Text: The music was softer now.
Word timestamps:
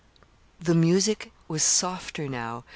The 0.59 0.73
music 0.73 1.31
was 1.47 1.61
softer 1.61 2.27
now. 2.27 2.63